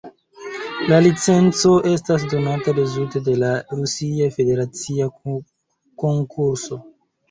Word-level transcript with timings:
La 0.93 0.97
licenco 1.07 1.75
estas 1.91 2.25
donata 2.33 2.75
rezulte 2.79 3.23
de 3.31 3.37
la 3.45 3.53
rusia 3.77 4.33
federacia 4.41 5.11
konkurso. 5.25 6.87